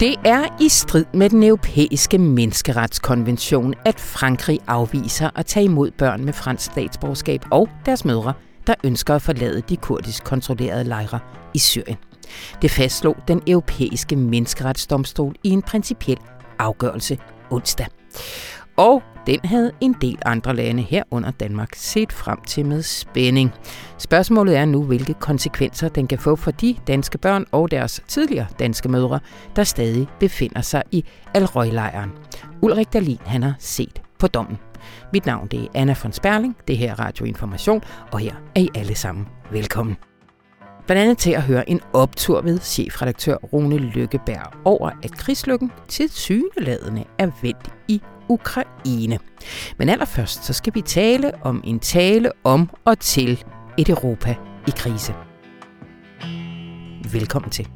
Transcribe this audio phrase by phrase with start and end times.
[0.00, 6.24] Det er i strid med den europæiske menneskeretskonvention, at Frankrig afviser at tage imod børn
[6.24, 8.32] med fransk statsborgerskab og deres mødre,
[8.66, 11.18] der ønsker at forlade de kurdisk kontrollerede lejre
[11.54, 11.96] i Syrien.
[12.62, 16.18] Det fastslog den europæiske menneskeretsdomstol i en principiel
[16.58, 17.18] afgørelse
[17.50, 17.86] onsdag.
[18.76, 23.52] Og den havde en del andre lande herunder Danmark set frem til med spænding.
[23.98, 28.46] Spørgsmålet er nu, hvilke konsekvenser den kan få for de danske børn og deres tidligere
[28.58, 29.20] danske mødre,
[29.56, 31.04] der stadig befinder sig i
[31.34, 32.10] Alrøjlejren.
[32.62, 34.58] Ulrik Dahlin, han har set på dommen.
[35.12, 37.82] Mit navn det er Anna von Sperling, det her er Radioinformation,
[38.12, 39.96] og her er I alle sammen velkommen.
[40.86, 46.10] Blandt andet til at høre en optur ved chefredaktør Rune Lykkeberg over, at krigslykken til
[46.10, 47.77] syneladende er vendt
[48.28, 49.18] Ukraine.
[49.78, 53.44] Men allerførst så skal vi tale om en tale om og til
[53.78, 54.36] et Europa
[54.68, 55.14] i krise.
[57.12, 57.68] Velkommen til.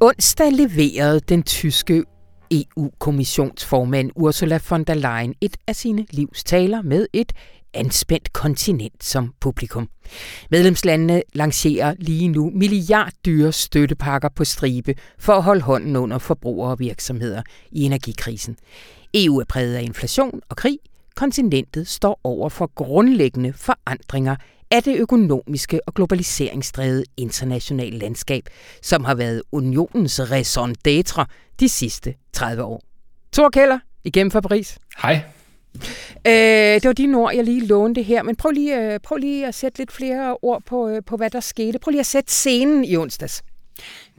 [0.00, 2.04] Onsdag leverede den tyske
[2.52, 7.32] EU-kommissionsformand Ursula von der Leyen et af sine livs taler med et
[7.74, 9.88] anspændt kontinent som publikum.
[10.50, 16.78] Medlemslandene lancerer lige nu milliarddyre støttepakker på stribe for at holde hånden under forbrugere og
[16.78, 18.56] virksomheder i energikrisen.
[19.14, 20.78] EU er præget af inflation og krig.
[21.16, 24.36] Kontinentet står over for grundlæggende forandringer
[24.72, 28.48] af det økonomiske og globaliseringsdrevede internationale landskab,
[28.82, 31.24] som har været unionens raison d'être
[31.60, 32.82] de sidste 30 år.
[33.32, 34.78] Thor Keller, igennem fra Paris.
[35.02, 35.20] Hej.
[36.26, 36.32] Øh,
[36.80, 39.54] det var de ord, jeg lige lånte her, men prøv lige, øh, prøv lige at
[39.54, 41.78] sætte lidt flere ord på, øh, på, hvad der skete.
[41.78, 43.42] Prøv lige at sætte scenen i onsdags.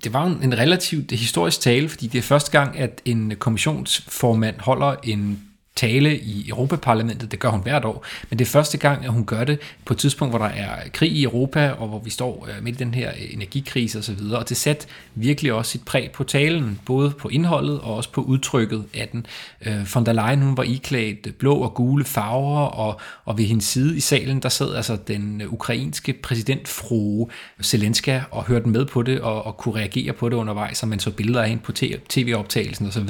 [0.03, 4.95] Det var en relativt historisk tale, fordi det er første gang, at en kommissionsformand holder
[5.03, 5.43] en
[5.75, 7.31] tale i Europaparlamentet.
[7.31, 9.93] Det gør hun hvert år, men det er første gang, at hun gør det på
[9.93, 12.83] et tidspunkt, hvor der er krig i Europa, og hvor vi står øh, midt i
[12.83, 16.79] den her øh, energikrise osv., og, og det satte virkelig også sit præg på talen,
[16.85, 19.25] både på indholdet og også på udtrykket af den.
[19.65, 23.65] Øh, von der Leyen, hun var iklædt blå og gule farver, og, og ved hendes
[23.65, 27.27] side i salen, der sad altså den ukrainske præsident fru
[27.63, 30.99] Zelenska og hørte med på det, og, og kunne reagere på det undervejs, og man
[30.99, 31.71] så billeder af hende på
[32.09, 33.09] tv-optagelsen osv.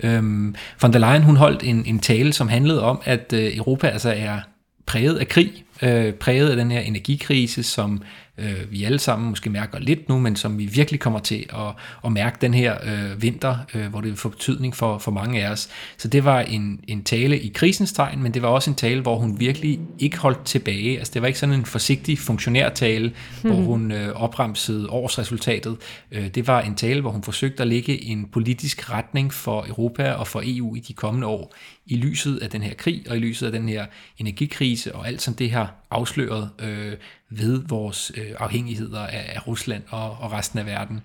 [0.00, 3.88] Øhm, von der Leyen, hun holdt en, en tale, som handlede om, at øh, Europa
[3.88, 4.40] altså er
[4.86, 8.02] præget af krig, øh, præget af den her energikrise, som
[8.38, 11.74] øh, vi alle sammen måske mærker lidt nu, men som vi virkelig kommer til at,
[12.04, 15.44] at mærke den her øh, vinter, øh, hvor det vil få betydning for, for mange
[15.44, 15.68] af os.
[15.96, 19.00] Så det var en, en tale i krisens tegn, men det var også en tale,
[19.00, 20.98] hvor hun virkelig ikke holdt tilbage.
[20.98, 23.50] Altså det var ikke sådan en forsigtig funktionærtale, mm.
[23.50, 25.76] hvor hun øh, opremsede årsresultatet.
[26.12, 30.12] Øh, det var en tale, hvor hun forsøgte at lægge en politisk retning for Europa
[30.12, 31.54] og for EU i de kommende år,
[31.86, 33.86] i lyset af den her krig og i lyset af den her
[34.18, 36.92] energikrise og alt som det har afsløret øh,
[37.30, 41.00] ved vores øh, afhængigheder af, af Rusland og, og resten af verden.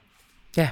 [0.58, 0.70] Ja,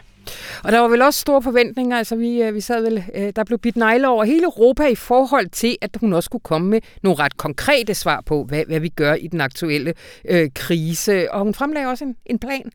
[0.63, 3.43] og der var vel også store forventninger, altså vi, øh, vi sad vel, øh, der
[3.43, 6.81] blev bidt negle over hele Europa i forhold til, at hun også kunne komme med
[7.03, 9.93] nogle ret konkrete svar på, hvad, hvad vi gør i den aktuelle
[10.25, 11.31] øh, krise.
[11.31, 12.71] Og hun fremlagde også en, en plan.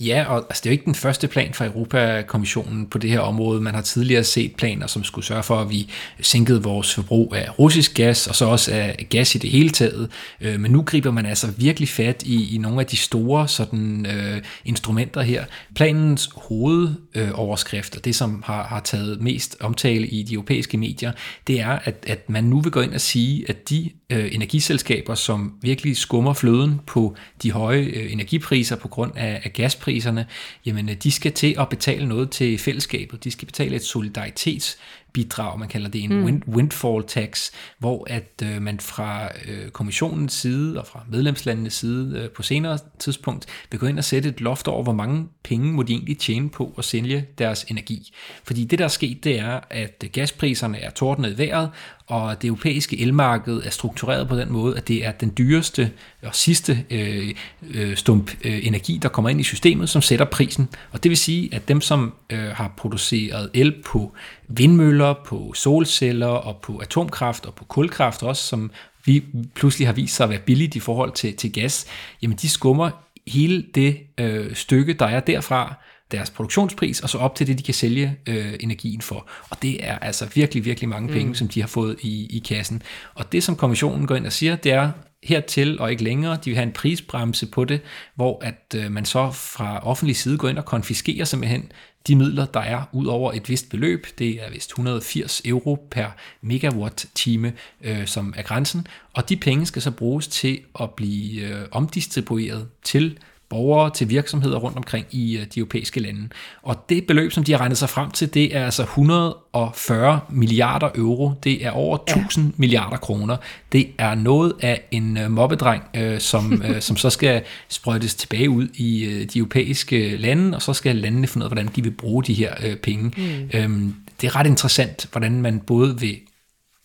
[0.00, 3.20] Ja, og altså, det er jo ikke den første plan fra Europakommissionen på det her
[3.20, 3.60] område.
[3.60, 5.90] Man har tidligere set planer, som skulle sørge for, at vi
[6.20, 10.10] sænkede vores forbrug af russisk gas, og så også af gas i det hele taget.
[10.40, 14.06] Øh, men nu griber man altså virkelig fat i, i nogle af de store sådan,
[14.06, 15.44] øh, instrumenter her.
[15.74, 21.12] Planens hovedoverskrift, og det som har, har taget mest omtale i de europæiske medier,
[21.46, 25.14] det er, at, at man nu vil gå ind og sige, at de øh, energiselskaber,
[25.14, 29.52] som virkelig skummer fløden på de høje øh, energipriser på grund af, af
[29.86, 30.26] gaspriserne,
[30.66, 33.24] jamen øh, de skal til at betale noget til fællesskabet.
[33.24, 34.78] De skal betale et solidaritets
[35.16, 36.42] bidrag, man kalder det en mm.
[36.48, 42.30] windfall tax, hvor at øh, man fra øh, kommissionens side og fra medlemslandenes side øh,
[42.30, 45.82] på senere tidspunkt vil gå ind og sætte et loft over, hvor mange penge må
[45.82, 48.12] de egentlig tjene på at sælge deres energi.
[48.44, 51.70] Fordi det, der er sket, det er, at gaspriserne er tordnet i vejret,
[52.06, 55.90] og det europæiske elmarked er struktureret på den måde, at det er den dyreste
[56.22, 57.34] og sidste øh,
[57.70, 60.68] øh, stump øh, energi, der kommer ind i systemet, som sætter prisen.
[60.92, 64.12] Og det vil sige, at dem, som øh, har produceret el på
[64.48, 68.70] vindmøller, på solceller og på atomkraft og på kulkraft også, som
[69.04, 71.86] vi pludselig har vist sig at være billigt i forhold til, til gas,
[72.22, 72.90] jamen de skummer
[73.26, 75.74] hele det øh, stykke, der er derfra,
[76.10, 79.28] deres produktionspris, og så op til det, de kan sælge øh, energien for.
[79.50, 81.34] Og det er altså virkelig, virkelig mange penge, mm.
[81.34, 82.82] som de har fået i, i kassen.
[83.14, 84.90] Og det, som kommissionen går ind og siger, det er,
[85.24, 86.38] hertil og ikke længere.
[86.44, 87.80] De vil have en prisbremse på det,
[88.14, 91.72] hvor at øh, man så fra offentlig side går ind og konfiskerer simpelthen
[92.06, 94.06] de midler, der er ud over et vist beløb.
[94.18, 96.06] Det er vist 180 euro per
[96.40, 98.86] megawatt-time, øh, som er grænsen.
[99.12, 103.18] Og de penge skal så bruges til at blive øh, omdistribueret til
[103.48, 106.28] borgere til virksomheder rundt omkring i øh, de europæiske lande.
[106.62, 110.88] Og det beløb, som de har regnet sig frem til, det er altså 140 milliarder
[110.94, 111.32] euro.
[111.44, 112.52] Det er over 1000 ja.
[112.56, 113.36] milliarder kroner.
[113.72, 118.68] Det er noget af en øh, mobbedreng, øh, som, som så skal sprøjtes tilbage ud
[118.74, 122.24] i de europæiske lande, og så skal landene finde ud af, hvordan de vil bruge
[122.24, 123.12] de her penge.
[123.16, 123.50] Mm.
[123.54, 126.16] Øhm, det er ret interessant, hvordan man både vil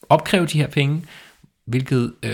[0.10, 1.02] opkræve de her penge,
[1.66, 2.32] hvilket øh,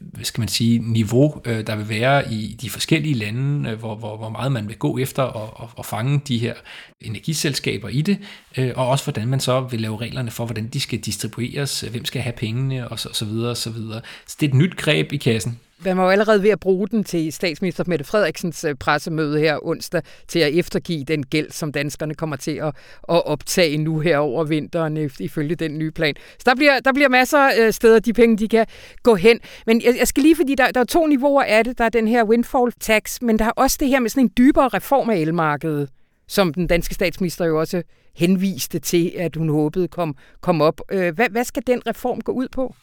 [0.00, 3.94] hvad skal man sige, niveau øh, der vil være i de forskellige lande, øh, hvor,
[3.94, 6.54] hvor, hvor meget man vil gå efter og, og, og fange de her
[7.00, 8.18] energiselskaber i det,
[8.58, 11.90] øh, og også hvordan man så vil lave reglerne for, hvordan de skal distribueres, øh,
[11.90, 14.00] hvem skal have pengene og så, og så videre og så videre.
[14.26, 15.58] Så det er et nyt greb i kassen.
[15.84, 19.66] Man var jo allerede ved at bruge den til statsminister Mette Frederiksens øh, pressemøde her
[19.66, 22.66] onsdag til at eftergive den gæld, som danskerne kommer til at,
[23.08, 26.14] at optage nu her over vinteren, øh, ifølge den nye plan.
[26.38, 28.66] Så der bliver, der bliver masser af steder, de penge, de kan
[29.02, 29.40] gå hen.
[29.66, 31.78] Men jeg, jeg skal lige, fordi der, der er to niveauer af det.
[31.78, 34.32] Der er den her windfall tax, men der er også det her med sådan en
[34.38, 35.88] dybere reform af elmarkedet,
[36.28, 37.82] som den danske statsminister jo også
[38.16, 40.80] henviste til, at hun håbede kom, kom op.
[40.88, 42.74] Hvad, hvad skal den reform gå ud på?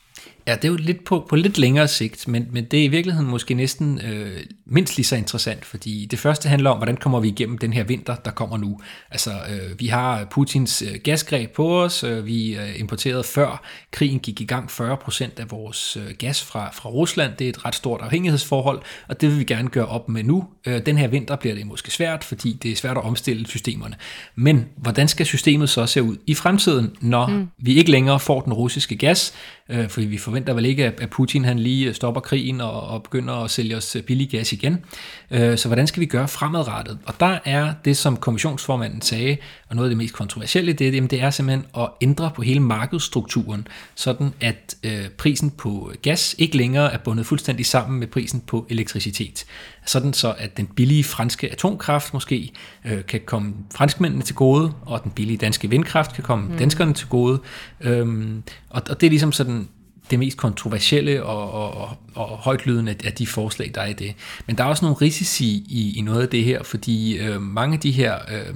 [0.47, 2.87] Ja, det er jo lidt på, på lidt længere sigt, men, men det er i
[2.87, 7.19] virkeligheden måske næsten øh, mindst lige så interessant, fordi det første handler om, hvordan kommer
[7.19, 8.79] vi igennem den her vinter, der kommer nu.
[9.11, 14.19] Altså, øh, vi har Putins øh, gasgreb på os, øh, vi øh, importerede før krigen
[14.19, 17.75] gik i gang 40% af vores øh, gas fra, fra Rusland, det er et ret
[17.75, 20.45] stort afhængighedsforhold, og det vil vi gerne gøre op med nu.
[20.67, 23.95] Øh, den her vinter bliver det måske svært, fordi det er svært at omstille systemerne.
[24.35, 27.47] Men hvordan skal systemet så se ud i fremtiden, når mm.
[27.57, 29.33] vi ikke længere får den russiske gas,
[29.69, 33.03] øh, fordi vi forventer vel ikke, at Putin han lige øh, stopper krigen og, og
[33.03, 34.85] begynder at sælge os øh, billig gas igen.
[35.31, 36.99] Øh, så hvordan skal vi gøre fremadrettet?
[37.05, 39.37] Og der er det, som kommissionsformanden sagde,
[39.69, 42.59] og noget af det mest kontroversielle, det, er, det er simpelthen at ændre på hele
[42.59, 48.41] markedsstrukturen, sådan at øh, prisen på gas ikke længere er bundet fuldstændig sammen med prisen
[48.47, 49.45] på elektricitet.
[49.85, 52.51] Sådan så, at den billige franske atomkraft måske
[52.85, 56.57] øh, kan komme franskmændene til gode, og den billige danske vindkraft kan komme mm.
[56.57, 57.39] danskerne til gode.
[57.81, 59.67] Øhm, og, og det er ligesom sådan
[60.11, 64.15] det mest kontroversielle og, og, og, og højtlydende af de forslag, der er i det.
[64.47, 67.73] Men der er også nogle risici i, i noget af det her, fordi øh, mange
[67.73, 68.55] af de her øh,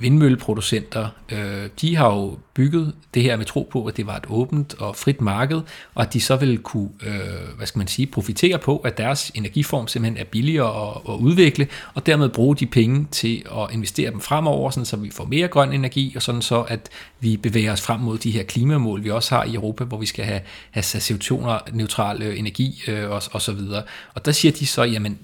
[0.00, 4.24] vindmølleproducenter, øh, de har jo bygget det her med tro på, at det var et
[4.28, 5.60] åbent og frit marked,
[5.94, 9.30] og at de så vil kunne, øh, hvad skal man sige, profitere på, at deres
[9.34, 14.10] energiform simpelthen er billigere at, at udvikle, og dermed bruge de penge til at investere
[14.10, 16.88] dem fremover, sådan så vi får mere grøn energi, og sådan så, at
[17.20, 20.06] vi bevæger os frem mod de her klimamål, vi også har i Europa, hvor vi
[20.06, 20.40] skal have,
[20.70, 23.82] have CO2-neutral øh, energi øh, og, og så videre.
[24.14, 25.18] Og der siger de så, jamen,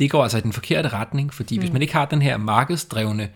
[0.00, 1.60] det går altså i den forkerte retning, fordi mm.
[1.60, 3.28] hvis man ikke har den her markedsdrevne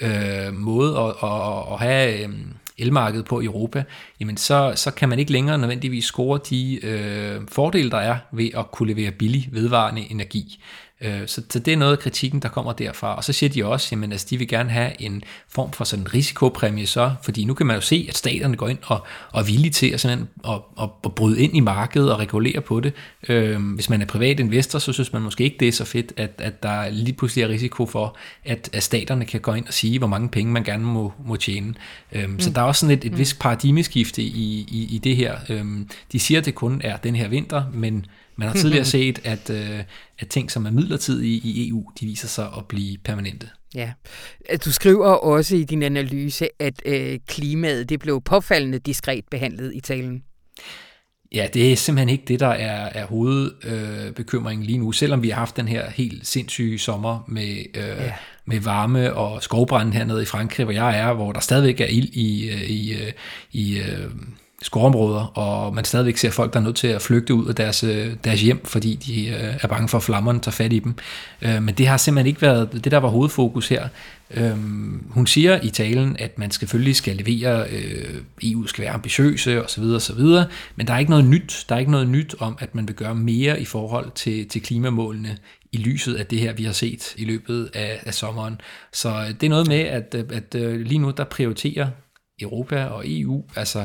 [0.00, 2.30] øh, måde at, at, at have øh,
[2.78, 3.84] elmarkedet på i Europa,
[4.20, 8.50] jamen så, så kan man ikke længere nødvendigvis score de øh, fordele, der er ved
[8.56, 10.62] at kunne levere billig vedvarende energi.
[11.02, 13.16] Øh, så, så det er noget af kritikken, der kommer derfra.
[13.16, 16.02] Og så siger de også, at altså, de vil gerne have en form for sådan
[16.02, 19.40] en risikopræmie så, fordi nu kan man jo se, at staterne går ind og, og
[19.40, 22.80] er villige til at, sådan, at, at, at bryde ind i markedet og regulere på
[22.80, 22.92] det.
[23.28, 26.12] Øh, hvis man er privat investor, så synes man måske ikke, det er så fedt,
[26.16, 29.74] at, at der lige pludselig er risiko for, at, at staterne kan gå ind og
[29.74, 31.74] sige, hvor mange penge man gerne må, må tjene.
[32.12, 32.40] Øh, mm.
[32.40, 33.18] Så der er også sådan et, et mm.
[33.18, 35.36] vist paradigmeskifte i, i, i det her.
[35.48, 35.64] Øh,
[36.12, 39.50] de siger, at det kun er den her vinter, men man har tidligere set, at,
[39.50, 39.80] øh,
[40.18, 43.48] at ting, som er midlertidige i EU, de viser sig at blive permanente.
[43.74, 43.92] Ja,
[44.64, 49.80] du skriver også i din analyse, at øh, klimaet det blev påfaldende diskret behandlet i
[49.80, 50.22] talen.
[51.34, 55.28] Ja, det er simpelthen ikke det, der er, er hovedbekymringen øh, lige nu, selvom vi
[55.28, 58.12] har haft den her helt sindssyge sommer med, øh, ja.
[58.44, 62.08] med varme og skovbrænde hernede i Frankrig, hvor jeg er, hvor der stadigvæk er ild
[62.12, 63.12] i, øh, i, øh,
[63.52, 63.80] i, i
[64.62, 67.84] skovområder, og man stadigvæk ser folk, der er nødt til at flygte ud af deres,
[67.84, 70.94] øh, deres hjem, fordi de øh, er bange for, at flammerne tager fat i dem.
[71.42, 73.88] Øh, men det har simpelthen ikke været det, der var hovedfokus her.
[74.30, 74.56] Øh,
[75.10, 79.82] hun siger i talen, at man selvfølgelig skal levere, øh, EU skal være ambitiøse osv.
[79.82, 80.20] osv.,
[80.76, 81.66] men der er ikke noget nyt.
[81.68, 84.62] Der er ikke noget nyt om, at man vil gøre mere i forhold til, til
[84.62, 85.36] klimamålene
[85.72, 88.60] i lyset af det her, vi har set i løbet af, af sommeren.
[88.92, 91.88] Så det er noget med, at, at lige nu der prioriterer
[92.42, 93.84] Europa og EU, altså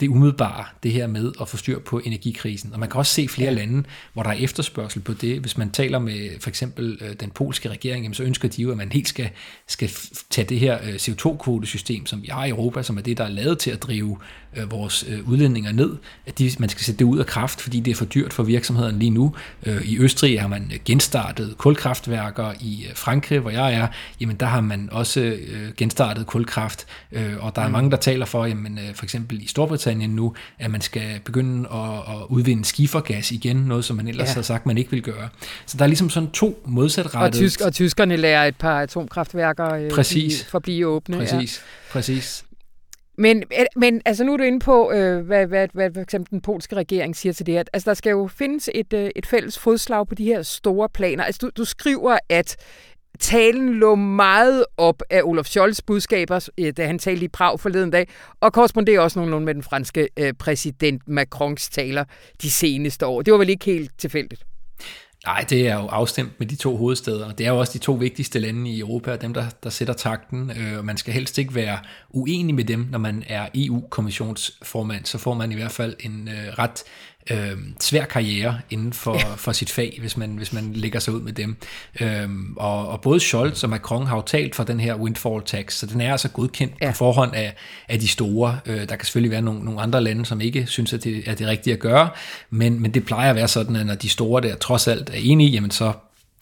[0.00, 2.72] det umiddelbare, det her med at få styr på energikrisen.
[2.72, 3.58] Og man kan også se flere ja.
[3.58, 5.40] lande, hvor der er efterspørgsel på det.
[5.40, 8.70] Hvis man taler med for eksempel øh, den polske regering, jamen, så ønsker de jo,
[8.70, 9.30] at man helt skal,
[9.66, 9.90] skal
[10.30, 13.28] tage det her øh, CO2-kvotesystem, som vi har i Europa, som er det, der er
[13.28, 14.18] lavet til at drive
[14.56, 15.96] øh, vores øh, udledninger ned,
[16.26, 18.42] at de, man skal sætte det ud af kraft, fordi det er for dyrt for
[18.42, 19.34] virksomhederne lige nu.
[19.66, 22.52] Øh, I Østrig har man genstartet kulkraftværker.
[22.60, 23.86] I Frankrig, hvor jeg er,
[24.20, 26.86] jamen der har man også øh, genstartet kulkraft.
[27.12, 27.72] Øh, og der er mm.
[27.72, 31.68] mange, der taler for, jamen øh, for eksempel i Storbritannien nu, at man skal begynde
[31.68, 34.34] at, at udvinde skifergas igen, noget som man ellers ja.
[34.34, 35.28] har sagt, man ikke vil gøre.
[35.66, 37.44] Så der er ligesom sådan to modsatrettede...
[37.44, 40.44] Og, tysk, og tyskerne lærer et par atomkraftværker øh, Præcis.
[40.44, 41.16] forblive åbne.
[41.16, 41.62] Præcis.
[41.62, 41.92] Ja.
[41.92, 42.44] Præcis.
[43.18, 46.30] Men, øh, men altså nu er du inde på, øh, hvad, hvad, hvad for eksempel
[46.30, 47.62] den polske regering siger til det her.
[47.72, 51.24] Altså der skal jo findes et, øh, et fælles fodslag på de her store planer.
[51.24, 52.56] Altså du, du skriver, at
[53.20, 57.90] talen lå meget op af Olaf Scholz budskaber, øh, da han talte i Prag forleden
[57.90, 58.08] dag,
[58.40, 62.04] og korresponderer også nogenlunde med den franske øh, præsident Macrons taler
[62.42, 63.22] de seneste år.
[63.22, 64.44] Det var vel ikke helt tilfældigt?
[65.26, 67.32] Nej, det er jo afstemt med de to hovedsteder.
[67.32, 70.50] Det er jo også de to vigtigste lande i Europa, dem der, der sætter takten.
[70.50, 71.78] Øh, og man skal helst ikke være
[72.10, 75.04] uenig med dem, når man er EU-kommissionsformand.
[75.04, 76.84] Så får man i hvert fald en øh, ret
[77.30, 79.34] øh, svær karriere inden for, ja.
[79.36, 81.56] for sit fag, hvis man, hvis man lægger sig ud med dem.
[82.00, 85.74] Øh, og, og både Scholz og Macron har jo talt for den her windfall tax,
[85.74, 86.90] så den er altså godkendt ja.
[86.90, 87.54] på forhånd af,
[87.88, 88.58] af de store.
[88.66, 91.34] Øh, der kan selvfølgelig være nogle, nogle andre lande, som ikke synes, at det er
[91.34, 92.08] det rigtige at gøre,
[92.50, 95.18] men, men det plejer at være sådan, at når de store der trods alt er
[95.18, 95.92] enige, jamen så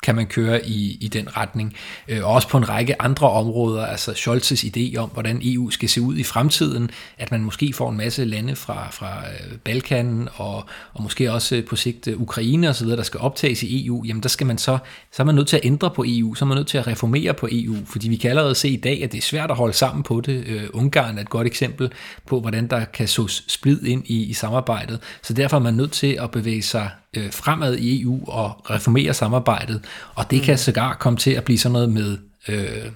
[0.02, 1.76] kan man køre i, i den retning.
[2.08, 6.00] Øh, også på en række andre områder, altså Scholzes idé om, hvordan EU skal se
[6.00, 10.64] ud i fremtiden, at man måske får en masse lande fra, fra øh, Balkan og,
[10.94, 14.22] og måske også øh, på sigt øh, Ukraine osv., der skal optages i EU, jamen
[14.22, 14.78] der skal man så,
[15.12, 16.86] så er man nødt til at ændre på EU, så er man nødt til at
[16.86, 19.56] reformere på EU, fordi vi kan allerede se i dag, at det er svært at
[19.56, 20.44] holde sammen på det.
[20.46, 21.92] Øh, Ungarn er et godt eksempel
[22.26, 25.92] på, hvordan der kan sås splid ind i, i samarbejdet, så derfor er man nødt
[25.92, 30.44] til at bevæge sig øh, fremad i EU og reformere samarbejdet, og det mm.
[30.44, 32.92] kan sågar komme til at blive sådan noget med øh,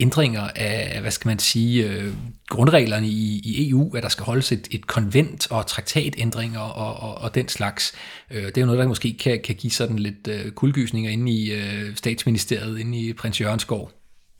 [0.00, 2.12] ændringer af, hvad skal man sige, øh,
[2.48, 7.18] grundreglerne i, i EU, at der skal holdes et, et konvent og traktatændringer og, og,
[7.18, 7.92] og den slags.
[8.30, 11.32] Øh, det er jo noget, der måske kan, kan give sådan lidt øh, kuldgysninger inde
[11.32, 13.92] i øh, statsministeriet, inde i prins Jørgensgård.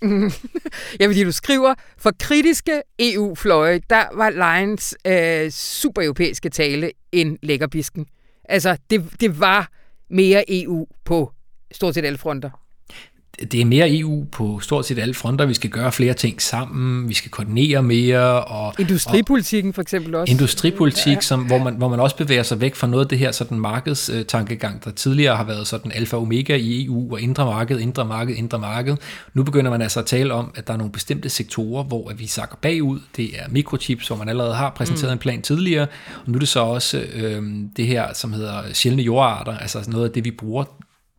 [1.00, 8.06] ja, fordi du skriver, for kritiske EU-fløje, der var Lions øh, super-europæiske tale en lækkerbisken.
[8.44, 9.70] Altså, det, det var
[10.08, 11.32] mere EU på
[11.72, 12.63] stort set alle fronter
[13.52, 15.46] det er mere EU på stort set alle fronter.
[15.46, 18.44] Vi skal gøre flere ting sammen, vi skal koordinere mere.
[18.44, 20.30] Og, Industripolitikken for eksempel også.
[20.30, 21.20] Industripolitik, ja.
[21.20, 23.58] som, hvor, man, hvor man også bevæger sig væk fra noget af det her sådan
[23.58, 28.04] markedstankegang, der tidligere har været sådan alfa og omega i EU, og indre marked, indre
[28.04, 28.96] marked, indre marked.
[29.34, 32.26] Nu begynder man altså at tale om, at der er nogle bestemte sektorer, hvor vi
[32.26, 33.00] sakker bagud.
[33.16, 35.12] Det er mikrochips, hvor man allerede har præsenteret mm.
[35.12, 35.86] en plan tidligere,
[36.16, 37.42] og nu er det så også øh,
[37.76, 40.64] det her, som hedder sjældne jordarter, altså noget af det, vi bruger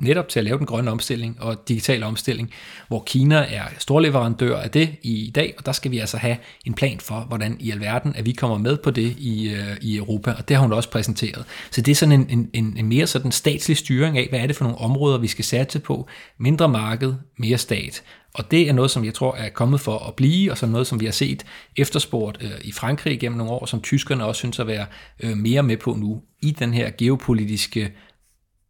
[0.02, 2.52] netop til at lave den grønne omstilling og digitale omstilling,
[2.88, 6.74] hvor Kina er storleverandør af det i dag, og der skal vi altså have en
[6.74, 10.32] plan for, hvordan i alverden, at vi kommer med på det i, øh, i Europa,
[10.32, 11.46] og det har hun også præsenteret.
[11.72, 14.56] Så det er sådan en, en, en mere sådan statslig styring af, hvad er det
[14.56, 16.08] for nogle områder, vi skal satse på.
[16.38, 18.04] Mindre marked, mere stat.
[18.34, 20.88] Og det er noget, som jeg tror er kommet for at blive, og som noget,
[20.88, 21.46] som vi har set
[21.78, 24.86] efterspurgt øh, i Frankrig gennem nogle år, som tyskerne også synes at være
[25.20, 27.92] øh, mere med på nu i den her geopolitiske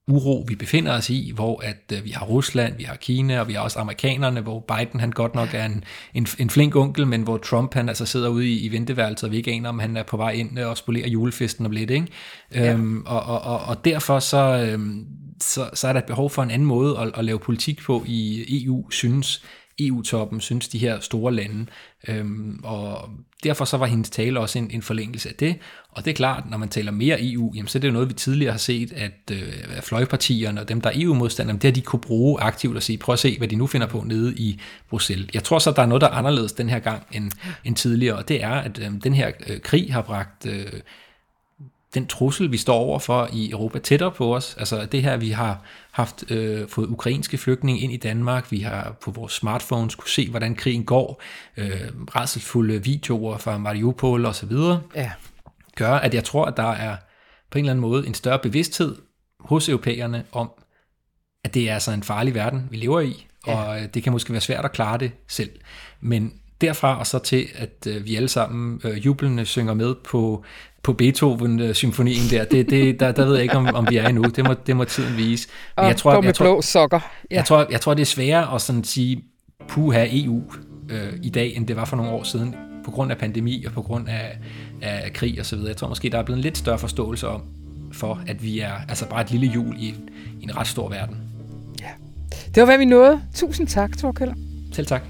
[0.08, 3.48] uro, vi befinder os i, hvor at øh, vi har Rusland, vi har Kina, og
[3.48, 5.84] vi har også amerikanerne, hvor Biden han godt nok er en,
[6.14, 9.32] en, en flink onkel, men hvor Trump han altså sidder ude i, i venteværelset, og
[9.32, 11.90] vi ikke aner, om han er på vej ind og spolerer julefesten om lidt.
[11.90, 12.08] Ikke?
[12.54, 12.74] Ja.
[12.74, 15.06] Øhm, og, og, og, og derfor så, øhm,
[15.42, 18.04] så, så er der et behov for en anden måde at, at lave politik på
[18.08, 19.46] i EU, synes
[19.80, 21.66] EU-toppen, synes de her store lande.
[22.08, 23.10] Øhm, og
[23.46, 25.56] derfor så var hendes tale også en, en forlængelse af det.
[25.92, 28.10] Og det er klart, når man taler mere EU, jamen, så er det jo noget,
[28.10, 31.82] vi tidligere har set, at øh, fløjpartierne og dem, der er EU-modstandere, det har de
[31.82, 34.60] kunne bruge aktivt og sige, prøv at se, hvad de nu finder på nede i
[34.90, 35.28] Bruxelles.
[35.34, 37.32] Jeg tror så, der er noget, der er anderledes den her gang end,
[37.64, 40.46] end tidligere, og det er, at øh, den her øh, krig har bragt...
[40.46, 40.66] Øh,
[41.94, 44.56] den trussel, vi står overfor i Europa, tættere på os.
[44.60, 45.62] Altså det her, vi har
[45.96, 50.30] haft øh, fået ukrainske flygtninge ind i Danmark, vi har på vores smartphones kunne se,
[50.30, 51.22] hvordan krigen går,
[51.58, 55.12] øh, rædselfulde videoer fra Mariupol og så videre, ja.
[55.76, 56.98] gør, at jeg tror, at der er
[57.52, 58.96] på en eller anden måde en større bevidsthed
[59.40, 60.52] hos europæerne om,
[61.44, 63.56] at det er altså en farlig verden, vi lever i, ja.
[63.56, 65.52] og øh, det kan måske være svært at klare det selv.
[66.02, 70.44] Men derfra og så til, at øh, vi alle sammen øh, jublende synger med på
[70.86, 74.24] på Beethoven-symfonien der, det, det, der, der ved jeg ikke, om, om vi er endnu.
[74.24, 75.48] Det må, det må tiden vise.
[75.78, 77.00] Men og jeg tror, med jeg tror, blå sokker.
[77.32, 77.36] Ja.
[77.36, 79.24] Jeg, tror, jeg tror, det er sværere at sådan sige,
[79.68, 80.44] puha EU
[80.90, 82.56] øh, i dag, end det var for nogle år siden.
[82.86, 84.38] på grund af pandemi og på grund af,
[84.82, 85.70] af krig og så videre.
[85.70, 87.42] Jeg tror måske, der er blevet en lidt større forståelse om,
[87.92, 89.88] for at vi er altså bare et lille hjul i,
[90.42, 91.18] i en ret stor verden.
[91.82, 91.90] Ja.
[92.56, 93.22] Det var, hvad vi nåede.
[93.36, 94.14] Tusind tak, Thor
[94.72, 95.02] Selv tak.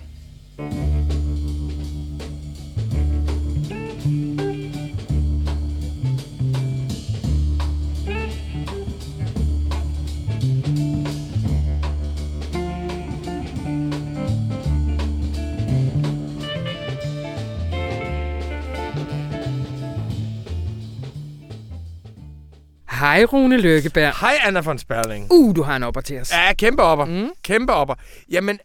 [23.05, 24.13] Hej Rune Løkkeberg.
[24.19, 25.31] Hej Anna von Sperling.
[25.31, 26.31] Uh, du har en opper til os.
[26.31, 27.05] Ja, kæmpe opper.
[27.05, 27.29] Mm.
[27.43, 27.95] Kæmpe opper.
[28.31, 28.59] Jamen,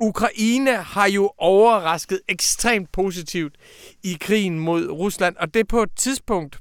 [0.00, 3.54] Ukraine har jo overrasket ekstremt positivt
[4.02, 6.58] i krigen mod Rusland, og det på et tidspunkt,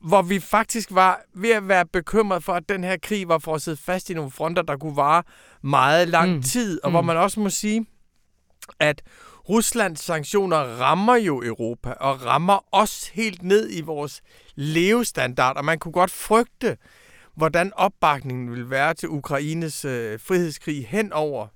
[0.00, 3.54] hvor vi faktisk var ved at være bekymret for, at den her krig var for
[3.54, 5.22] at sidde fast i nogle fronter, der kunne vare
[5.62, 6.42] meget lang mm.
[6.42, 6.92] tid, og mm.
[6.92, 7.86] hvor man også må sige,
[8.80, 9.02] at
[9.48, 14.22] Ruslands sanktioner rammer jo Europa, og rammer os helt ned i vores
[14.54, 16.76] levestandard, og man kunne godt frygte,
[17.34, 21.46] hvordan opbakningen vil være til Ukraines øh, frihedskrig hen over,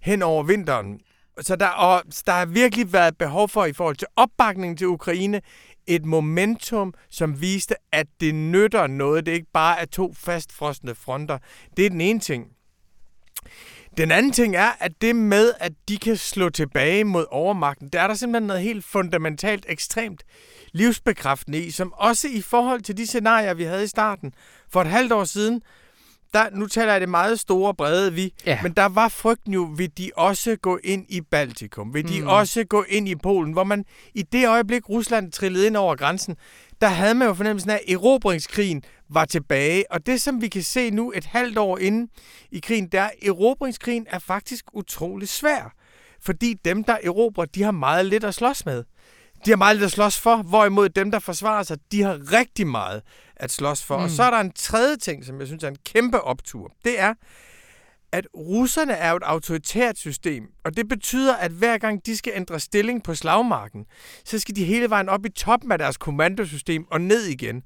[0.00, 1.00] hen over vinteren.
[1.40, 5.40] Så der, og der har virkelig været behov for i forhold til opbakningen til Ukraine
[5.86, 9.26] et momentum, som viste, at det nytter noget.
[9.26, 11.38] Det er ikke bare er to fastfrosne fronter.
[11.76, 12.46] Det er den ene ting.
[13.98, 18.00] Den anden ting er, at det med, at de kan slå tilbage mod overmagten, der
[18.00, 20.22] er der simpelthen noget helt fundamentalt ekstremt
[20.72, 24.32] livsbekræftende i, som også i forhold til de scenarier, vi havde i starten
[24.70, 25.62] for et halvt år siden,
[26.32, 28.58] der, nu taler jeg det meget store, brede vi, ja.
[28.62, 31.94] men der var frygten jo, vil de også gå ind i Baltikum?
[31.94, 32.26] Vil de mm.
[32.26, 33.52] også gå ind i Polen?
[33.52, 36.36] Hvor man i det øjeblik, Rusland trillede ind over grænsen,
[36.80, 39.92] der havde man jo fornemmelsen af, at erobringskrigen var tilbage.
[39.92, 42.08] Og det, som vi kan se nu et halvt år inden
[42.50, 45.74] i krigen, der er, erobringskrigen er faktisk utrolig svær.
[46.20, 48.84] Fordi dem, der erobrer, de har meget lidt at slås med.
[49.44, 52.66] De har meget lidt at slås for, hvorimod dem, der forsvarer sig, de har rigtig
[52.66, 53.02] meget
[53.36, 53.96] at slås for.
[53.96, 54.04] Mm.
[54.04, 56.72] Og så er der en tredje ting, som jeg synes er en kæmpe optur.
[56.84, 57.14] Det er,
[58.12, 62.60] at russerne er et autoritært system, og det betyder, at hver gang de skal ændre
[62.60, 63.86] stilling på slagmarken,
[64.24, 67.62] så skal de hele vejen op i toppen af deres kommandosystem og ned igen.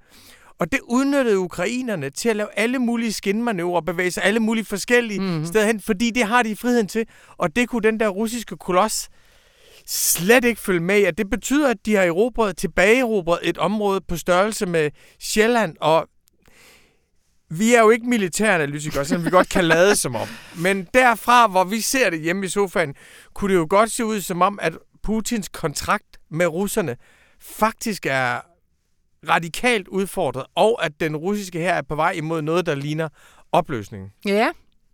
[0.63, 4.65] Og det udnyttede ukrainerne til at lave alle mulige skinmanøvrer og bevæge sig alle mulige
[4.65, 5.47] forskellige mm-hmm.
[5.47, 7.07] steder hen, fordi det har de friheden til.
[7.37, 9.09] Og det kunne den der russiske koloss
[9.87, 11.11] slet ikke følge med i.
[11.11, 16.09] det betyder, at de har erobret, tilbageerobret et område på størrelse med Sjælland og
[17.51, 20.29] vi er jo ikke militæranalytikere, selvom vi godt kan lade som om.
[20.57, 22.95] Men derfra, hvor vi ser det hjemme i sofaen,
[23.35, 24.73] kunne det jo godt se ud som om, at
[25.03, 26.97] Putins kontrakt med russerne
[27.41, 28.52] faktisk er
[29.29, 33.09] radikalt udfordret, og at den russiske her er på vej imod noget, der ligner
[33.53, 34.13] opløsning.
[34.27, 34.49] Ja,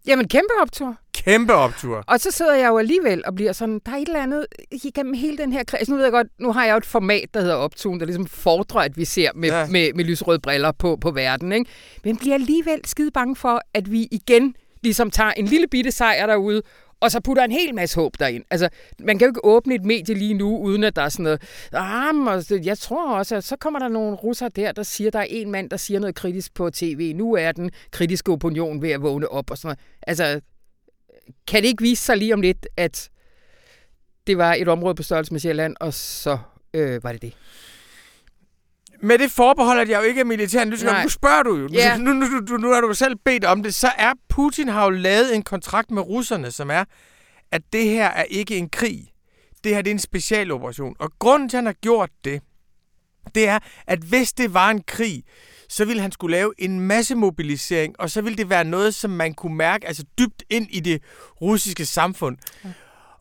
[0.06, 0.96] jamen kæmpe optur.
[1.14, 2.04] Kæmpe optur.
[2.06, 4.46] Og så sidder jeg jo alligevel og bliver sådan, der er et eller andet
[4.84, 5.88] igennem hele den her kreds.
[5.88, 8.26] Nu ved jeg godt, nu har jeg jo et format, der hedder optun, der ligesom
[8.26, 9.66] fordrer, at vi ser med, ja.
[9.66, 11.52] med, med lysrøde briller på, på verden.
[11.52, 11.70] Ikke?
[12.04, 16.26] Men bliver alligevel skide bange for, at vi igen ligesom tager en lille bitte sejr
[16.26, 16.62] derude,
[17.00, 18.44] og så putter en hel masse håb derind.
[18.50, 21.22] Altså, man kan jo ikke åbne et medie lige nu, uden at der er sådan
[21.22, 25.10] noget, ah, altså, jeg tror også, at så kommer der nogle russer der, der siger,
[25.10, 27.12] der er en mand, der siger noget kritisk på tv.
[27.16, 29.78] Nu er den kritiske opinion ved at vågne op og sådan noget.
[30.06, 30.40] Altså,
[31.46, 33.10] kan det ikke vise sig lige om lidt, at
[34.26, 36.38] det var et område på størrelse med Sjælland, og så
[36.74, 37.32] øh, var det det?
[39.02, 41.68] Med det forbehold, at jeg jo ikke er militæranalytiker, nu spørger du jo.
[41.74, 42.00] Yeah.
[42.00, 43.74] Nu, nu, nu, nu har du selv bedt om det.
[43.74, 46.84] Så er Putin har jo lavet en kontrakt med russerne, som er,
[47.52, 49.12] at det her er ikke en krig.
[49.64, 50.96] Det her det er en specialoperation.
[50.98, 52.42] Og grunden til, at han har gjort det,
[53.34, 55.22] det er, at hvis det var en krig,
[55.68, 59.10] så ville han skulle lave en masse mobilisering, og så ville det være noget, som
[59.10, 61.02] man kunne mærke altså dybt ind i det
[61.40, 62.36] russiske samfund.
[62.64, 62.70] Ja.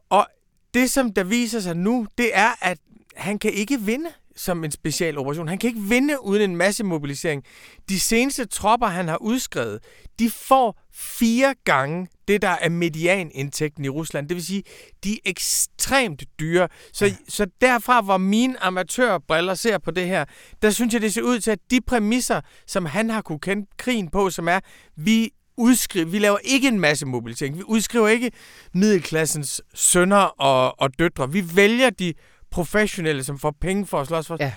[0.09, 0.27] Og
[0.73, 2.77] det, som der viser sig nu, det er, at
[3.15, 5.47] han kan ikke vinde som en specialoperation.
[5.47, 7.43] Han kan ikke vinde uden en masse mobilisering.
[7.89, 9.79] De seneste tropper, han har udskrevet,
[10.19, 14.29] de får fire gange det, der er medianindtægten i Rusland.
[14.29, 14.63] Det vil sige,
[15.03, 16.67] de er ekstremt dyre.
[16.93, 17.13] Så, ja.
[17.29, 20.25] så derfra, hvor mine amatørbriller ser på det her,
[20.61, 23.67] der synes jeg, det ser ud til, at de præmisser, som han har kunne kende
[23.77, 24.59] krigen på, som er,
[24.95, 27.57] vi udskriver, vi laver ikke en masse mobilisering.
[27.57, 28.31] Vi udskriver ikke
[28.73, 31.31] middelklassens sønner og, og døtre.
[31.31, 32.13] Vi vælger de
[32.51, 34.53] professionelle, som får penge for at slås for ja.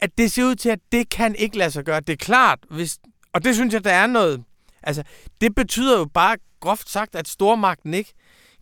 [0.00, 2.00] At det ser ud til, at det kan ikke lade sig gøre.
[2.00, 2.98] Det er klart, hvis,
[3.32, 4.44] og det synes jeg, der er noget.
[4.82, 5.02] Altså,
[5.40, 8.12] det betyder jo bare groft sagt, at stormagten ikke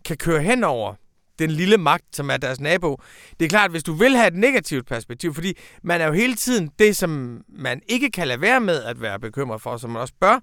[0.05, 0.95] kan køre hen over
[1.39, 2.97] den lille magt, som er deres nabo.
[3.39, 6.35] Det er klart, hvis du vil have et negativt perspektiv, fordi man er jo hele
[6.35, 10.01] tiden det, som man ikke kan lade være med at være bekymret for, som man
[10.01, 10.39] også bør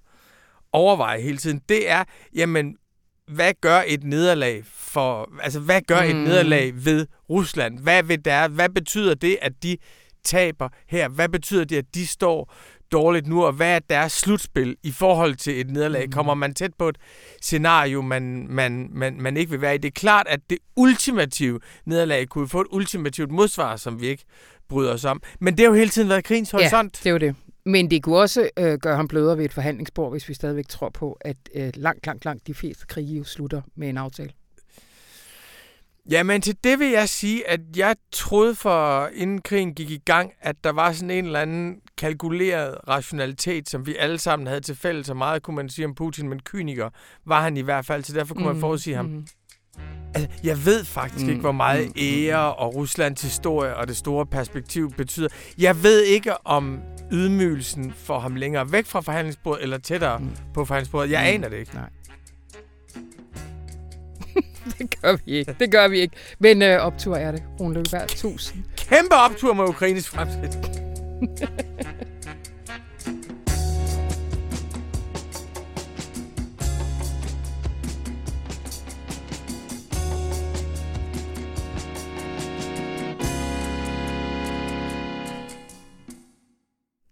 [0.72, 2.76] overveje hele tiden, det er, jamen,
[3.28, 6.08] hvad gør et nederlag for, altså hvad gør mm.
[6.08, 7.78] et nederlag ved Rusland?
[7.78, 9.76] Hvad, ved der, hvad betyder det, at de
[10.24, 11.08] taber her?
[11.08, 12.54] Hvad betyder det, at de står
[12.92, 16.06] dårligt nu, og hvad er deres slutspil i forhold til et nederlag?
[16.06, 16.12] Mm.
[16.12, 16.98] Kommer man tæt på et
[17.42, 19.78] scenario, man, man, man, man ikke vil være i?
[19.78, 24.24] Det er klart, at det ultimative nederlag kunne få et ultimativt modsvar, som vi ikke
[24.68, 25.22] bryder os om.
[25.40, 27.04] Men det har jo hele tiden været krigens horisont.
[27.04, 27.36] Ja, det er jo det.
[27.66, 30.88] Men det kunne også øh, gøre ham blødere ved et forhandlingsbord, hvis vi stadigvæk tror
[30.88, 34.30] på, at øh, langt, langt, langt de fleste krige jo slutter med en aftale.
[36.10, 40.32] Jamen til det vil jeg sige, at jeg troede for inden krigen gik i gang,
[40.40, 44.76] at der var sådan en eller anden kalkuleret rationalitet, som vi alle sammen havde til
[44.76, 46.90] fælles, og meget kunne man sige om Putin, men kyniker
[47.24, 49.06] var han i hvert fald, så derfor kunne mm, man forudsige ham.
[49.06, 49.26] Mm.
[50.14, 53.96] Altså, jeg ved faktisk mm, ikke, hvor meget mm, ære og Ruslands historie og det
[53.96, 55.28] store perspektiv betyder.
[55.58, 56.80] Jeg ved ikke, om
[57.12, 60.30] ydmygelsen får ham længere væk fra forhandlingsbordet eller tættere mm.
[60.54, 61.10] på forhandlingsbordet.
[61.10, 61.34] Jeg mm.
[61.34, 61.74] aner det ikke.
[61.74, 61.88] Nej.
[64.78, 65.56] det gør vi ikke.
[65.58, 66.16] Det gør vi ikke.
[66.38, 67.42] Men øh, optur er det.
[67.60, 68.64] Rune Løkkeberg, tusind.
[68.76, 70.56] Kæmpe optur med Ukraines fremskridt.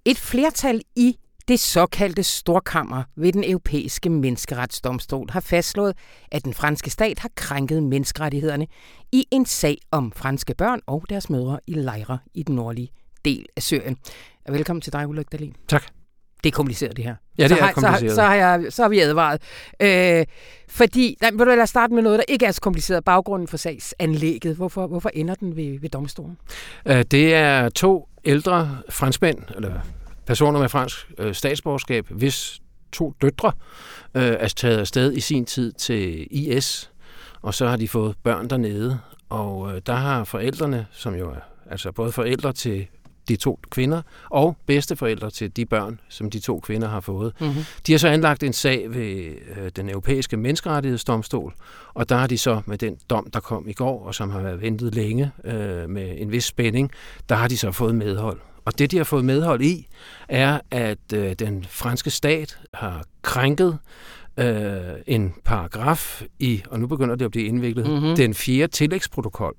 [0.06, 1.16] Et flertal i
[1.48, 5.96] det såkaldte storkammer ved den europæiske menneskeretsdomstol har fastslået,
[6.32, 8.66] at den franske stat har krænket menneskerettighederne
[9.12, 12.88] i en sag om franske børn og deres mødre i lejre i den nordlige
[13.24, 13.96] del af Syrien.
[14.48, 15.54] Velkommen til dig, Ulrik Dahlin.
[15.68, 15.84] Tak.
[16.44, 17.14] Det er kompliceret, det her.
[17.38, 18.10] Ja, det så er har, kompliceret.
[18.10, 19.42] Så, så, har jeg, så har vi advaret.
[19.80, 20.26] Øh,
[20.68, 23.04] fordi, nej, vil du lade starte med noget, der ikke er så kompliceret.
[23.04, 24.56] Baggrunden for sagsanlægget.
[24.56, 26.36] Hvorfor, hvorfor ender den ved, ved domstolen?
[26.86, 29.72] Øh, det er to ældre franskmænd, eller
[30.26, 32.60] personer med fransk øh, statsborgerskab, hvis
[32.92, 33.52] to døtre
[34.14, 36.90] øh, er taget afsted i sin tid til IS,
[37.42, 38.98] og så har de fået børn dernede.
[39.28, 42.86] Og øh, der har forældrene, som jo er altså både forældre til
[43.28, 47.32] de to kvinder, og bedsteforældre til de børn, som de to kvinder har fået.
[47.40, 47.64] Mm-hmm.
[47.86, 51.54] De har så anlagt en sag ved øh, den europæiske menneskerettighedsdomstol,
[51.94, 54.40] og der har de så med den dom, der kom i går, og som har
[54.40, 56.90] været ventet længe øh, med en vis spænding,
[57.28, 58.40] der har de så fået medhold.
[58.64, 59.88] Og det, de har fået medhold i,
[60.28, 63.78] er, at øh, den franske stat har krænket
[64.36, 68.16] øh, en paragraf i, og nu begynder det at blive indviklet, mm-hmm.
[68.16, 69.54] den fjerde tillægsprotokol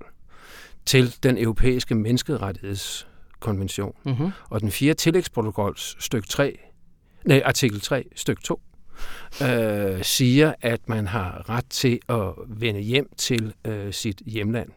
[0.86, 1.94] til den europæiske
[3.44, 3.94] menneskerettighedskonvention.
[4.04, 4.32] Mm-hmm.
[4.50, 6.58] Og den fjerde tillægsprotokols stykke 3,
[7.24, 8.60] nej, artikel 3, stykke 2,
[9.42, 14.68] øh, siger, at man har ret til at vende hjem til øh, sit hjemland.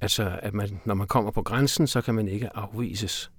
[0.00, 3.30] Altså, at man, når man kommer på grænsen, så kan man ikke afvises.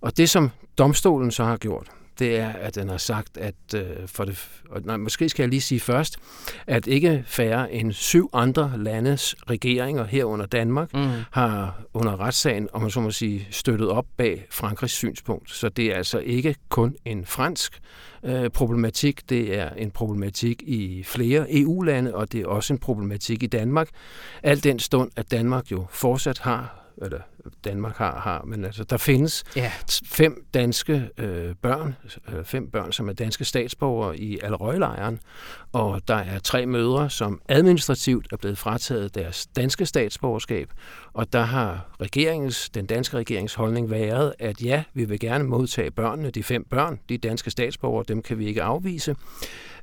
[0.00, 3.82] Og det, som domstolen så har gjort, det er, at den har sagt, at øh,
[4.06, 6.16] for det, og nej, måske skal jeg lige sige først,
[6.66, 11.08] at ikke færre end syv andre landes regeringer herunder Danmark mm.
[11.30, 15.50] har under retssagen, om man så må sige, støttet op bag Frankrigs synspunkt.
[15.50, 17.80] Så det er altså ikke kun en fransk
[18.22, 23.42] øh, problematik, det er en problematik i flere EU-lande, og det er også en problematik
[23.42, 23.88] i Danmark.
[24.42, 27.20] Alt den stund, at Danmark jo fortsat har eller
[27.64, 29.72] Danmark har, har men altså, der findes ja.
[30.04, 31.96] fem danske øh, børn,
[32.28, 35.20] øh, fem børn, som er danske statsborgere i Allerøjlejren,
[35.72, 40.70] og der er tre mødre, som administrativt er blevet frataget deres danske statsborgerskab,
[41.12, 45.90] og der har regeringens, den danske regerings holdning været, at ja, vi vil gerne modtage
[45.90, 49.16] børnene, de fem børn, de danske statsborgere, dem kan vi ikke afvise,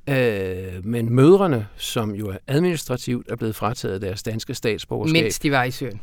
[0.10, 5.24] Øh, men mødrene, som jo administrativt er blevet frataget deres danske statsborgerskab...
[5.24, 6.02] Mens de var i Syrien.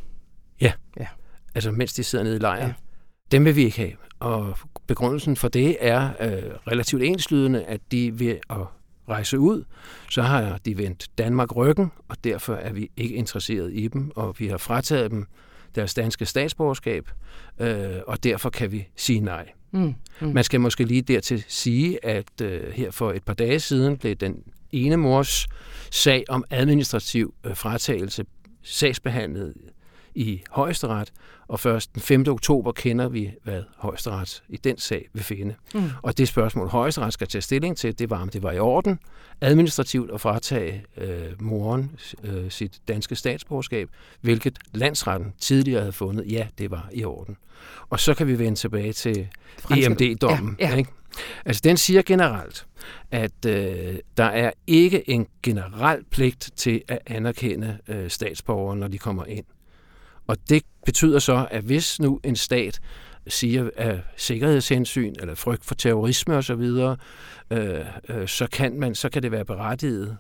[0.61, 0.73] Ja.
[1.01, 1.07] ja.
[1.55, 2.69] Altså mens de sidder nede i lejren.
[2.69, 2.75] Ja.
[3.31, 3.93] Dem vil vi ikke have.
[4.21, 8.67] Og begrundelsen for det er øh, relativt enslydende, at de ved at
[9.09, 9.65] rejse ud,
[10.11, 14.35] så har de vendt Danmark ryggen, og derfor er vi ikke interesseret i dem, og
[14.39, 15.27] vi har frataget dem
[15.75, 17.11] deres danske statsborgerskab,
[17.61, 19.49] øh, og derfor kan vi sige nej.
[19.71, 20.29] Mm, mm.
[20.29, 24.15] Man skal måske lige dertil sige, at øh, her for et par dage siden blev
[24.15, 24.43] den
[24.73, 25.47] ene mors
[25.91, 28.25] sag om administrativ øh, fratagelse
[28.63, 29.55] sagsbehandlet
[30.15, 31.13] i højesteret,
[31.49, 32.25] og først den 5.
[32.29, 35.55] oktober kender vi, hvad højesteret i den sag vil finde.
[35.75, 35.91] Mm.
[36.03, 38.99] Og det spørgsmål, højesteret skal tage stilling til, det var, om det var i orden
[39.41, 41.91] administrativt at fratage øh, moren
[42.25, 43.89] øh, sit danske statsborgerskab,
[44.21, 47.37] hvilket landsretten tidligere havde fundet, ja, det var i orden.
[47.91, 49.29] Og så kan vi vende tilbage til
[49.71, 50.57] EMD-dommen.
[50.59, 50.77] Ja, ja.
[50.77, 50.91] Ikke?
[51.45, 52.67] Altså, den siger generelt,
[53.11, 58.99] at øh, der er ikke en generel pligt til at anerkende øh, statsborgere, når de
[58.99, 59.45] kommer ind.
[60.31, 62.81] Og det betyder så, at hvis nu en stat
[63.27, 66.95] siger af sikkerhedshensyn eller frygt for terrorisme osv., øh,
[68.09, 70.17] øh, så kan man så kan det være berettiget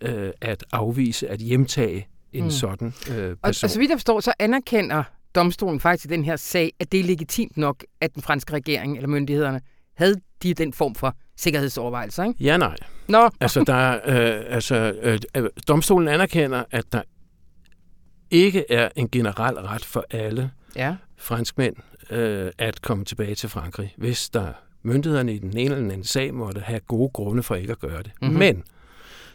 [0.00, 2.50] øh, at afvise, at hjemtage en mm.
[2.50, 3.38] sådan øh, person.
[3.42, 5.02] Og, og så vidt jeg forstår, så anerkender
[5.34, 8.96] domstolen faktisk i den her sag, at det er legitimt nok, at den franske regering
[8.96, 9.60] eller myndighederne
[9.96, 12.44] havde de den form for sikkerhedsovervejelser, ikke?
[12.44, 12.76] Ja, nej.
[13.08, 13.30] Nå.
[13.40, 13.94] Altså, der, er,
[14.38, 17.02] øh, altså øh, øh, domstolen anerkender, at der
[18.30, 20.96] ikke er en generel ret for alle ja.
[21.16, 21.76] franskmænd
[22.10, 26.04] øh, at komme tilbage til Frankrig, hvis der myndighederne i den ene eller den anden
[26.04, 28.10] sag måtte have gode grunde for ikke at gøre det.
[28.22, 28.38] Mm-hmm.
[28.38, 28.64] Men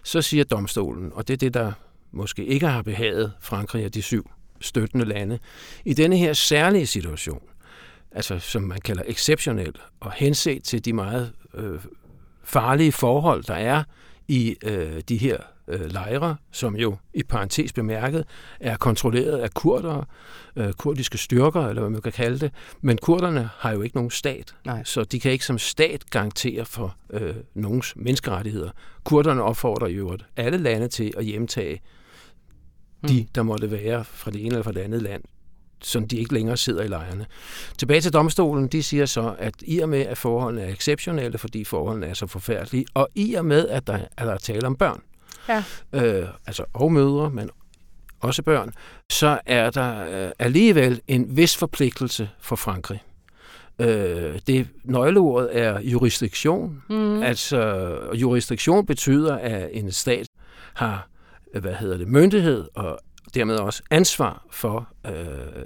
[0.04, 1.72] så siger domstolen, og det er det, der
[2.12, 4.30] måske ikke har behaget Frankrig og de syv
[4.60, 5.40] støttende lande,
[5.86, 7.42] i denne her særlige situation,
[8.12, 11.80] altså som man kalder exceptionel, og henset til de meget øh,
[12.44, 13.84] farlige forhold, der er
[14.28, 18.26] i øh, de her øh, lejre, som jo i parentes bemærket
[18.60, 20.08] er kontrolleret af kurder,
[20.56, 22.52] øh, kurdiske styrker, eller hvad man kan kalde det.
[22.82, 24.84] Men kurderne har jo ikke nogen stat, Nej.
[24.84, 28.70] så de kan ikke som stat garantere for øh, nogens menneskerettigheder.
[29.04, 31.82] Kurderne opfordrer jo alle lande til at hjemtage
[33.08, 33.28] de, mm.
[33.36, 35.24] der måtte være fra det ene eller fra det andet land,
[35.82, 37.26] så de ikke længere sidder i lejrene.
[37.78, 41.64] Tilbage til domstolen, de siger så, at i og med, at forholdene er exceptionelle, fordi
[41.64, 44.76] forholdene er så forfærdelige, og i og med, at der, at der er tale om
[44.76, 45.02] børn,
[45.50, 45.64] ja.
[45.94, 47.50] øh, altså og mødre, men
[48.20, 48.74] også børn,
[49.12, 53.04] så er der øh, alligevel en vis forpligtelse for Frankrig.
[53.80, 56.84] Øh, det nøgleordet er jurisdiktion.
[56.90, 57.24] Mm.
[57.24, 60.28] Altså, jurisdiktion betyder, at en stat
[60.74, 61.08] har
[61.60, 63.00] hvad hedder det, myndighed og
[63.34, 65.14] dermed også ansvar for øh,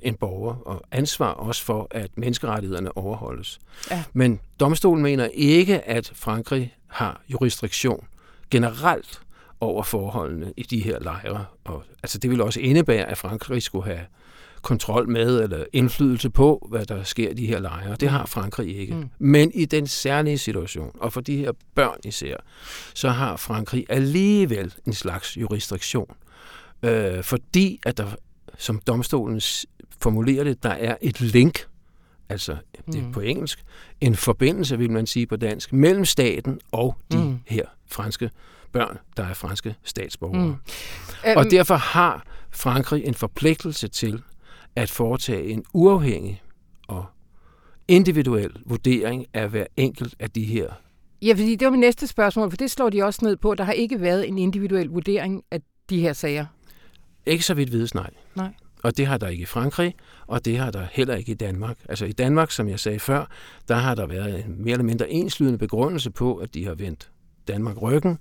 [0.02, 3.60] en borger, og ansvar også for, at menneskerettighederne overholdes.
[3.92, 4.04] Ja.
[4.13, 8.06] Men domstolen mener ikke, at Frankrig har jurisdiktion
[8.52, 9.22] generelt
[9.62, 11.45] over forholdene i de her lejre.
[11.63, 14.06] Og, altså det vil også indebære, at Frankrig skulle have
[14.62, 17.95] kontrol med eller indflydelse på, hvad der sker i de her lejre.
[17.95, 18.95] Det har Frankrig ikke.
[18.95, 19.10] Mm.
[19.19, 22.36] Men i den særlige situation, og for de her børn især,
[22.93, 26.15] så har Frankrig alligevel en slags jurisdiktion.
[26.84, 28.08] Øh, fordi at der,
[28.58, 29.41] som domstolen
[30.02, 31.65] formulerer det, der er et link,
[32.30, 32.58] altså
[32.91, 33.12] det mm.
[33.12, 33.63] på engelsk,
[34.02, 37.39] en forbindelse, vil man sige på dansk, mellem staten og de mm.
[37.48, 38.30] her franske
[38.71, 40.45] børn, der er franske statsborgere.
[40.45, 40.55] Mm.
[41.36, 44.21] Og um, derfor har Frankrig en forpligtelse til
[44.75, 46.41] at foretage en uafhængig
[46.88, 47.05] og
[47.88, 50.69] individuel vurdering af hver enkelt af de her.
[51.21, 53.55] Ja, fordi det var mit næste spørgsmål, for det slår de også ned på.
[53.55, 56.45] Der har ikke været en individuel vurdering af de her sager.
[57.25, 58.10] Ikke så vidt vides, nej.
[58.36, 58.53] Nej.
[58.84, 59.95] Og det har der ikke i Frankrig,
[60.27, 61.77] og det har der heller ikke i Danmark.
[61.89, 63.25] Altså i Danmark, som jeg sagde før,
[63.67, 67.12] der har der været en mere eller mindre enslydende begrundelse på, at de har vendt
[67.47, 68.17] Danmark ryggen,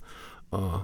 [0.51, 0.81] og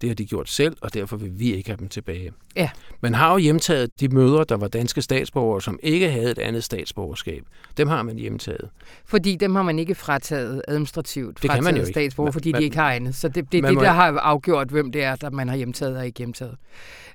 [0.00, 2.32] det har de gjort selv, og derfor vil vi ikke have dem tilbage.
[2.56, 2.70] Ja.
[3.00, 6.64] Man har jo hjemtaget de mødre, der var danske statsborgere, som ikke havde et andet
[6.64, 7.44] statsborgerskab.
[7.76, 8.70] Dem har man hjemtaget.
[9.04, 12.64] Fordi dem har man ikke frataget administrativt det kan man jo statsborger, fordi man, de
[12.64, 13.14] ikke har andet.
[13.14, 15.96] Så det, det er det, der har afgjort, hvem det er, der man har hjemtaget
[15.96, 16.56] og ikke hjemtaget.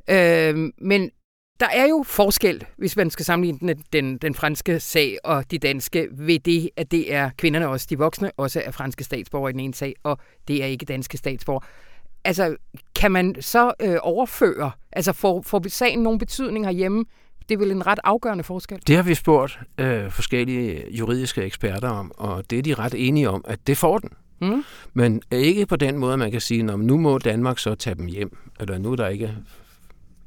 [0.10, 1.10] Øh, men
[1.60, 5.58] der er jo forskel, hvis man skal sammenligne den, den, den franske sag og de
[5.58, 9.54] danske, ved det, at det er kvinderne også, de voksne, også er franske statsborgere i
[9.54, 11.68] den ene sag, og det er ikke danske statsborgere
[12.26, 12.56] altså,
[12.96, 17.06] kan man så øh, overføre, altså får, får sagen nogen betydning herhjemme?
[17.50, 18.80] Det er vel en ret afgørende forskel?
[18.88, 23.30] Det har vi spurgt øh, forskellige juridiske eksperter om, og det er de ret enige
[23.30, 24.10] om, at det får den.
[24.42, 24.64] Mm.
[24.94, 28.06] Men ikke på den måde, man kan sige, at nu må Danmark så tage dem
[28.06, 29.36] hjem, eller nu er der ikke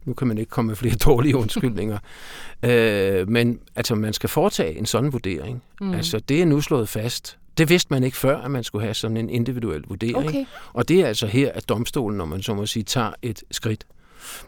[0.05, 1.99] nu kan man ikke komme med flere dårlige undskyldninger.
[2.63, 5.63] øh, men altså, man skal foretage en sådan vurdering.
[5.81, 5.95] Mm.
[5.95, 7.39] Altså, det er nu slået fast.
[7.59, 10.29] Det vidste man ikke før, at man skulle have sådan en individuel vurdering.
[10.29, 10.45] Okay.
[10.73, 13.87] Og det er altså her, at domstolen, når man så må sige, tager et skridt.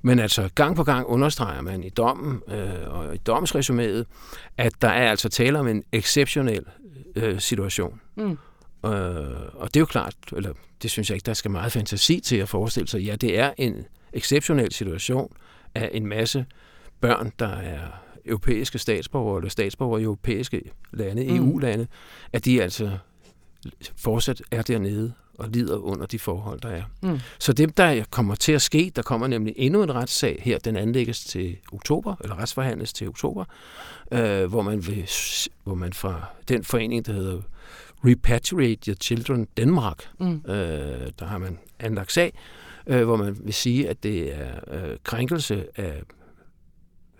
[0.03, 4.05] Men altså gang på gang understreger man i dommen øh, og i domsresuméet,
[4.57, 6.65] at der er altså tale om en exceptionel
[7.17, 8.01] øh, situation.
[8.17, 8.31] Mm.
[8.31, 8.39] Øh,
[9.55, 12.37] og det er jo klart, eller det synes jeg ikke, der skal meget fantasi til
[12.37, 13.01] at forestille sig.
[13.01, 15.37] Ja, det er en exceptionel situation
[15.75, 16.47] af en masse
[17.01, 17.81] børn, der er
[18.27, 21.37] europæiske statsborgere eller statsborgere i europæiske lande, mm.
[21.37, 21.87] EU-lande,
[22.33, 22.91] at de altså
[23.97, 26.83] fortsat er dernede og lider under de forhold, der er.
[27.03, 27.19] Mm.
[27.39, 30.77] Så det, der kommer til at ske, der kommer nemlig endnu en retssag her, den
[30.77, 33.45] anlægges til oktober, eller retsforhandles til oktober,
[34.13, 35.11] øh, hvor, man vil,
[35.65, 37.41] hvor man fra den forening, der hedder
[38.05, 40.43] Repatriate Your Children Denmark, mm.
[40.49, 42.33] øh, der har man anlagt sag,
[42.91, 46.03] øh, hvor man vil sige, at det er øh, krænkelse af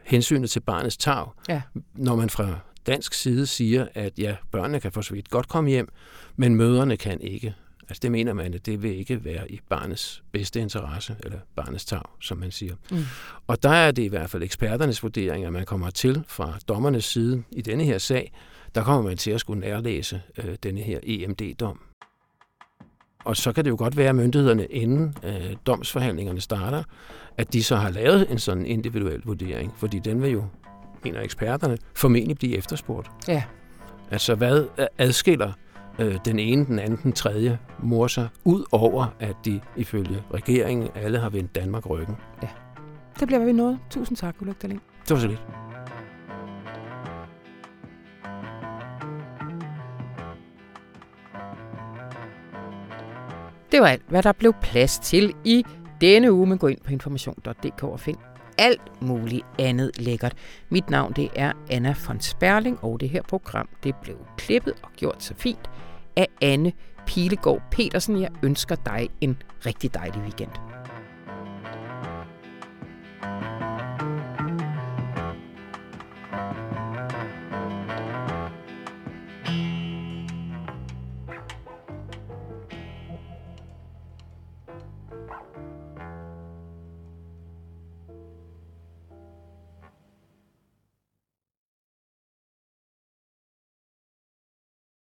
[0.03, 1.63] hensynet til barnets tag, ja.
[1.95, 5.71] når man fra dansk side siger, at ja, børnene kan for så vidt godt komme
[5.71, 5.89] hjem,
[6.37, 7.55] men møderne kan ikke.
[7.83, 11.85] Altså det mener man, at det vil ikke være i barnets bedste interesse, eller barnets
[11.85, 12.75] tag, som man siger.
[12.91, 13.05] Mm.
[13.47, 17.05] Og der er det i hvert fald eksperternes vurdering, at man kommer til fra dommernes
[17.05, 18.33] side i denne her sag,
[18.75, 21.81] der kommer man til at skulle nærlæse øh, denne her EMD-dom.
[23.25, 26.83] Og så kan det jo godt være, at myndighederne inden øh, domsforhandlingerne starter,
[27.37, 30.45] at de så har lavet en sådan individuel vurdering, fordi den vil jo,
[31.05, 33.11] en af eksperterne, formentlig blive efterspurgt.
[33.29, 33.43] Ja.
[34.11, 34.65] Altså, hvad
[34.99, 35.53] adskiller
[35.99, 40.89] øh, den ene, den anden, den tredje mor sig, ud over at de ifølge regeringen
[40.95, 42.17] alle har vendt Danmark ryggen?
[42.43, 42.49] Ja.
[43.21, 43.79] Det bliver vi nået.
[43.91, 44.81] Tusind tak, Ulrik Dahlin.
[45.09, 45.43] Det var så lidt.
[53.81, 55.65] Det var alt, hvad der blev plads til i
[56.01, 56.47] denne uge.
[56.47, 58.17] Men gå ind på information.dk og find
[58.59, 60.35] alt muligt andet lækkert.
[60.69, 64.91] Mit navn det er Anna von Sperling, og det her program det blev klippet og
[64.97, 65.71] gjort så fint
[66.17, 66.73] af Anne
[67.07, 68.21] Pilegaard Petersen.
[68.21, 70.80] Jeg ønsker dig en rigtig dejlig weekend.